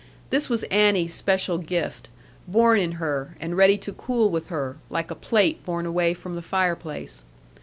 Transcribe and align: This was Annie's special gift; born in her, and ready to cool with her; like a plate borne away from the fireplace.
This 0.31 0.49
was 0.49 0.63
Annie's 0.71 1.13
special 1.13 1.59
gift; 1.59 2.09
born 2.47 2.79
in 2.79 2.93
her, 2.93 3.35
and 3.39 3.55
ready 3.55 3.77
to 3.77 3.93
cool 3.93 4.31
with 4.31 4.49
her; 4.49 4.77
like 4.89 5.11
a 5.11 5.15
plate 5.15 5.63
borne 5.63 5.85
away 5.85 6.15
from 6.15 6.33
the 6.33 6.41
fireplace. 6.41 7.23